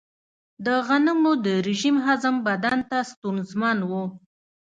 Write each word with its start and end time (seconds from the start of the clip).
د 0.65 0.67
غنمو 0.87 1.33
د 1.45 1.47
رژیم 1.67 1.95
هضم 2.05 2.35
بدن 2.47 2.79
ته 2.89 2.97
ستونزمن 3.11 3.77
و. 3.89 3.91